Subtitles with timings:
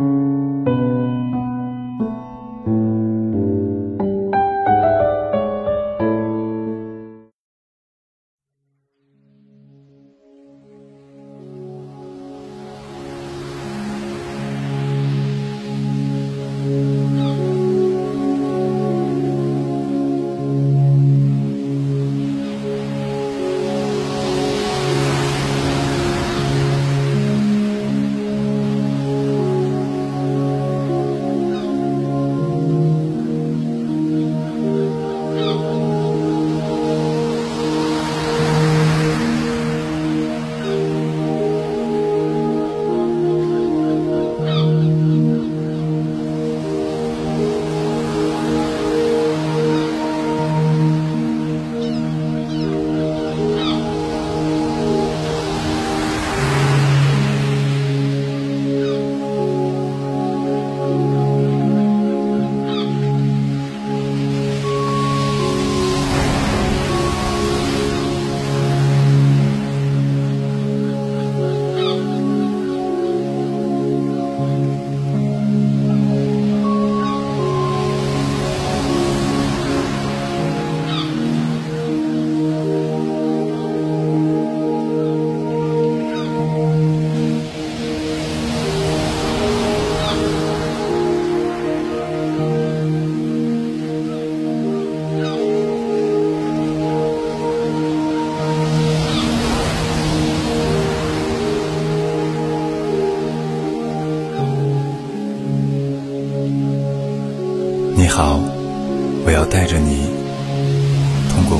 [0.00, 0.39] 你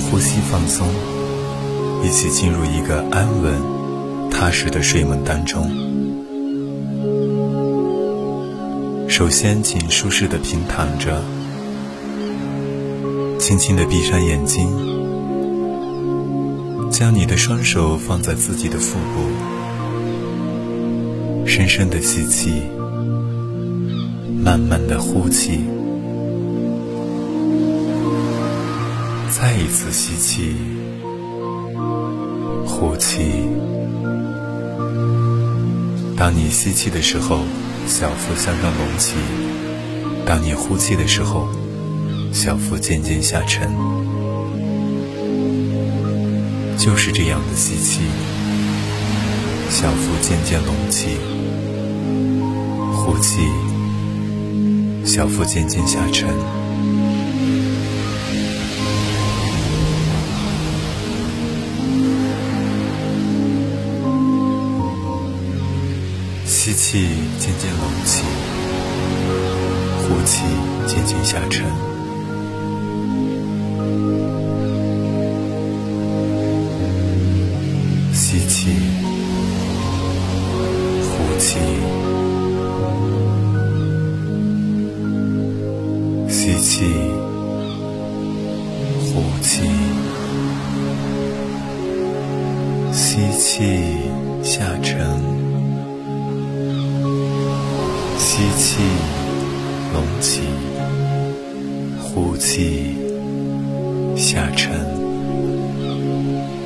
[0.01, 0.89] 呼吸放松，
[2.03, 3.55] 一起进入一个安稳、
[4.31, 5.71] 踏实的睡梦当中。
[9.09, 11.23] 首先，请舒适的平躺着，
[13.39, 14.67] 轻轻的闭上眼睛，
[16.91, 19.21] 将你的双手放在自己的腹部，
[21.47, 22.63] 深深的吸气，
[24.43, 25.61] 慢慢的呼气。
[29.31, 30.57] 再一次吸气，
[32.67, 33.49] 呼气。
[36.17, 37.39] 当你吸气的时候，
[37.87, 39.15] 小腹向上隆起；
[40.27, 41.49] 当你呼气的时候，
[42.33, 43.71] 小腹渐渐下沉。
[46.77, 48.01] 就是这样的吸气，
[49.71, 51.11] 小腹渐渐隆起；
[52.93, 53.47] 呼气，
[55.05, 56.29] 小腹渐渐下沉。
[66.71, 67.09] 吸气，
[67.41, 68.23] 渐渐隆起；
[70.03, 70.45] 呼气，
[70.87, 71.67] 渐渐下沉。
[78.15, 78.71] 吸气，
[81.03, 81.59] 呼气，
[86.29, 86.85] 吸气，
[89.13, 89.63] 呼气，
[92.93, 93.59] 吸气，
[94.45, 95.40] 下沉。
[98.41, 98.79] 吸气，
[99.93, 100.41] 隆起；
[102.01, 102.97] 呼气，
[104.17, 104.73] 下沉。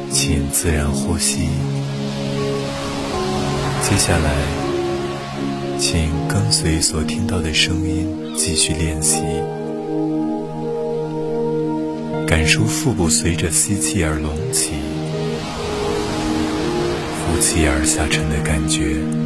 [0.09, 1.49] 请自然呼吸。
[3.83, 4.31] 接下来，
[5.77, 8.07] 请跟随所听到的声音
[8.37, 9.19] 继续练习，
[12.25, 14.71] 感受腹部随着吸气而隆起，
[17.27, 19.24] 呼气而下沉的感觉。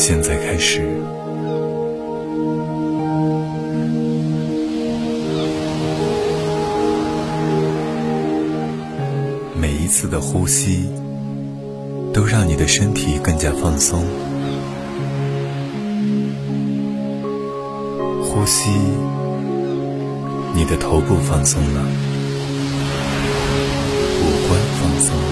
[0.00, 0.80] 现在开始，
[9.54, 10.88] 每一次的呼吸
[12.14, 14.02] 都让你的身体更加放松。
[18.22, 18.70] 呼吸，
[20.54, 21.84] 你的头部放松了，
[24.22, 25.22] 五官放松了，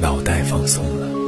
[0.00, 1.19] 脑袋放松了。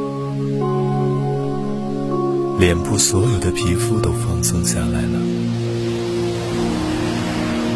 [2.62, 5.18] 脸部所有的皮肤都放松下来了，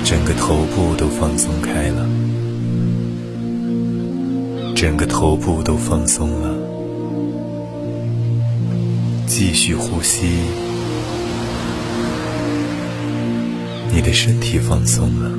[0.04, 2.08] 整个头部都放松开了，
[4.76, 6.54] 整个头部都放松了。
[9.26, 10.28] 继续呼吸，
[13.92, 15.32] 你的身体放松了，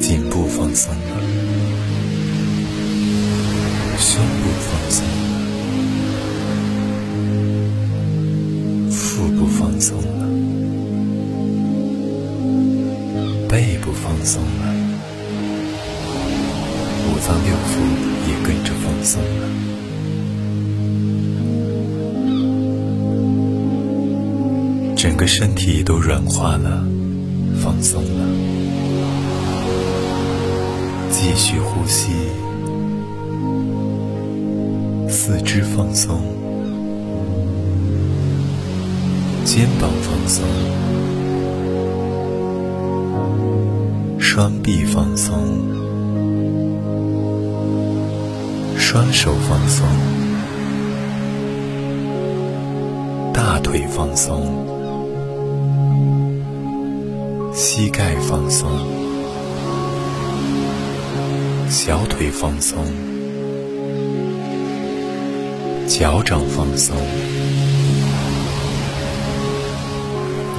[0.00, 1.35] 颈部放松了，
[14.36, 14.64] 放松了
[17.08, 17.80] 五脏六腑
[18.28, 19.48] 也跟着放松了。
[24.94, 26.84] 整个身体都软化了
[27.62, 28.26] 放松了。
[31.10, 32.12] 继续呼吸。
[35.08, 36.20] 四肢放松。
[39.44, 41.05] 肩膀放松。
[44.36, 45.32] 双臂放松。
[48.76, 49.86] 双手放松，
[53.32, 54.44] 大腿放松，
[57.54, 58.68] 膝盖放松，
[61.70, 62.84] 小腿放松，
[65.88, 66.94] 脚掌放松，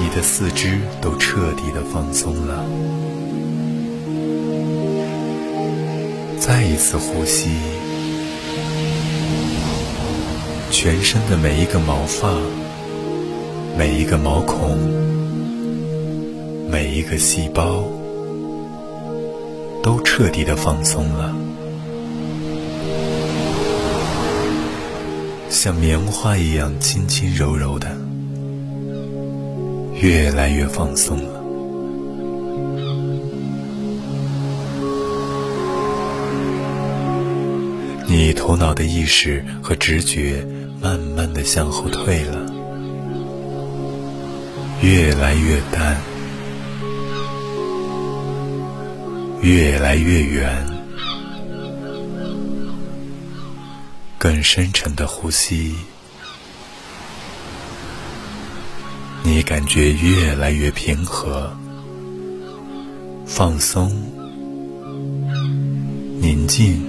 [0.00, 2.64] 你的四肢都彻底的放松了。
[6.48, 7.50] 再一次呼吸。
[10.70, 12.32] 全身的每一个毛发，
[13.76, 14.78] 每一个毛孔，
[16.70, 17.84] 每一个细胞，
[19.82, 21.36] 都彻底的放松了，
[25.50, 27.94] 像棉花一样轻轻柔柔的，
[30.00, 31.37] 越来越放松了。
[38.08, 40.44] 你头脑的意识和直觉。
[40.80, 42.46] 慢慢的向后退了，
[44.80, 46.00] 越来越淡，
[49.42, 50.64] 越来越远，
[54.18, 55.74] 更深沉的呼吸，
[59.24, 61.52] 你感觉越来越平和、
[63.26, 63.90] 放松、
[66.20, 66.87] 宁静。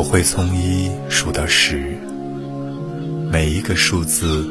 [0.00, 1.98] 我会从一数到十，
[3.30, 4.48] 每一个数字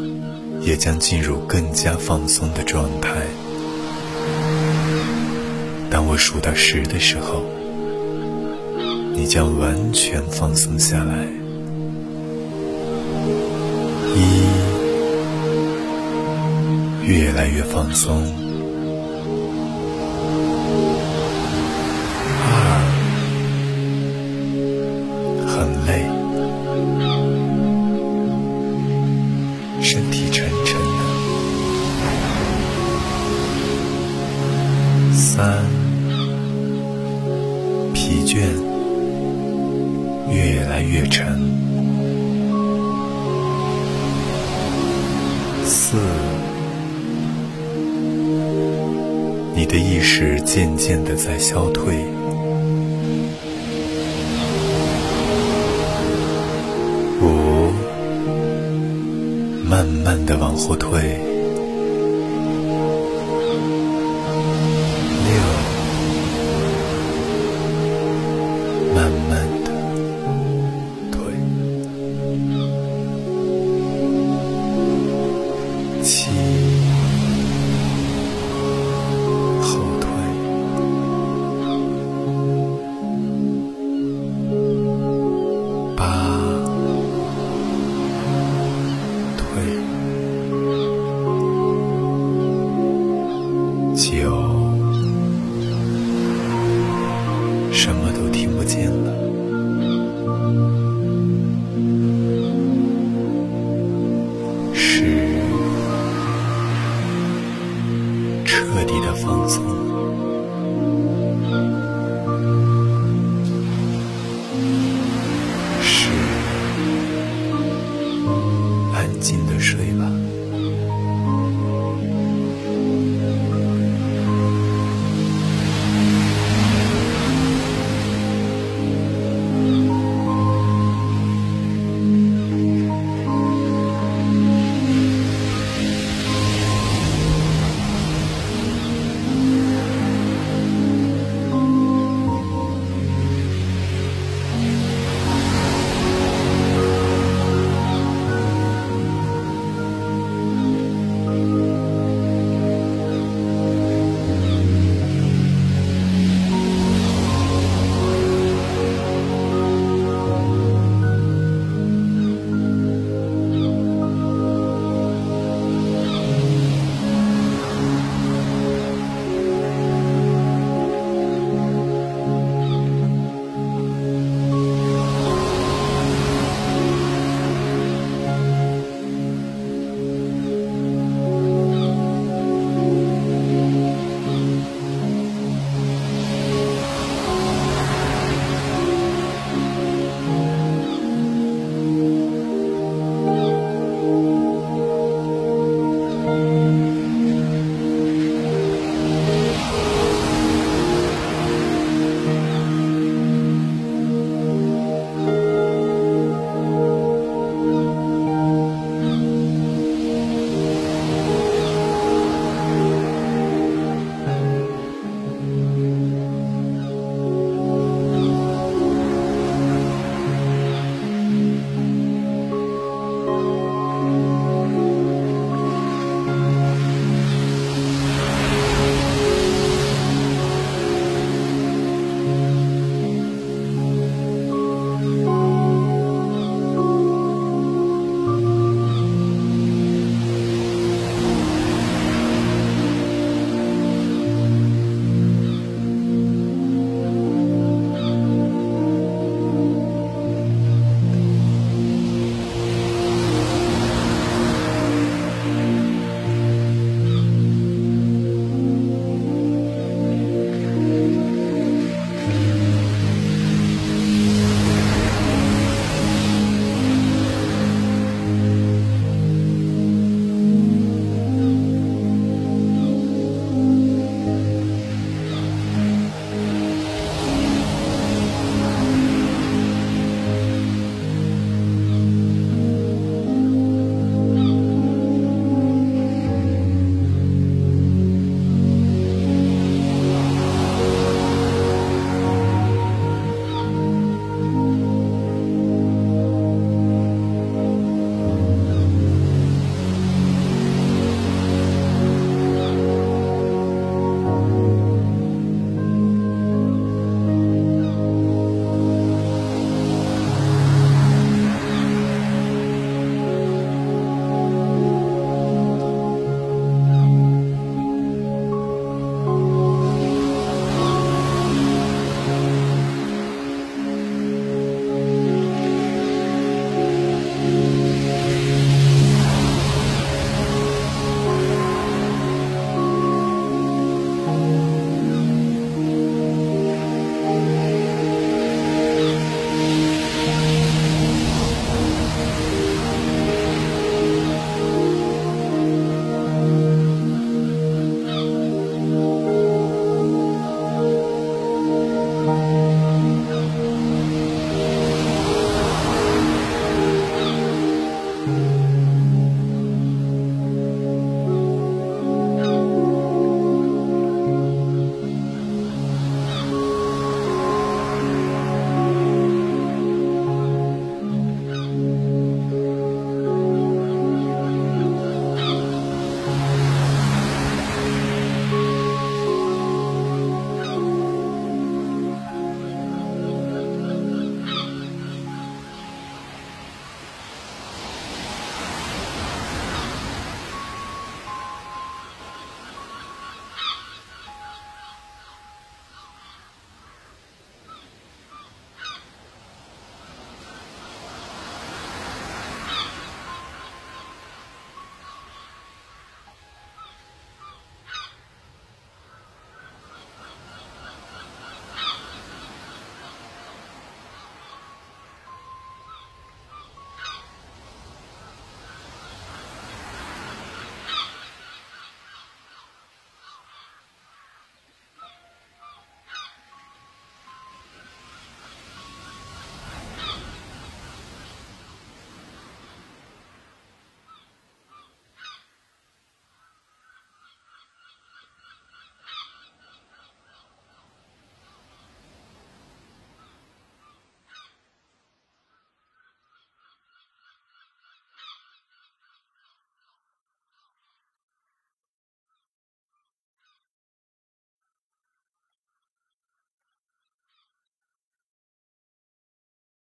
[0.62, 3.10] 也将进入更加放松的状态。
[5.90, 7.44] 当我数到十的时候，
[9.16, 11.26] 你将完全放松下来。
[14.16, 14.22] 一，
[17.08, 18.49] 越来越放松。
[35.40, 35.64] 三，
[37.94, 38.40] 疲倦
[40.30, 41.40] 越来越沉，
[45.64, 45.96] 四，
[49.56, 51.96] 你的意识渐渐的在消退。
[57.22, 57.72] 五
[59.64, 61.39] 慢慢的往后退。